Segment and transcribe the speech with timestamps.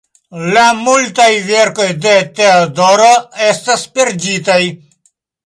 [0.53, 3.11] La multaj verkoj de Teodoro
[3.51, 4.59] estas perditaj.